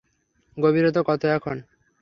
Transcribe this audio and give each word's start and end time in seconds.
গভীরতা 0.57 1.01
কত 1.07 1.21
এখন? 1.37 1.57